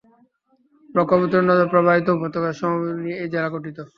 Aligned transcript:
ব্রহ্মপুত্র 0.89 1.35
নদ 1.41 1.59
প্রবাহিত 1.71 2.07
উপত্যকার 2.11 2.57
সমভূমি 2.59 3.01
নিয়ে 3.03 3.17
এই 3.23 3.29
জেলা 3.33 3.49
গঠিত। 3.55 3.77